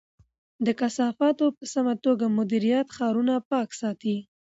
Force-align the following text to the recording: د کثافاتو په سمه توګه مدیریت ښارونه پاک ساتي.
د 0.65 0.67
کثافاتو 0.79 1.45
په 1.57 1.63
سمه 1.73 1.93
توګه 2.05 2.25
مدیریت 2.37 2.87
ښارونه 2.95 3.33
پاک 3.49 3.69
ساتي. 3.81 4.17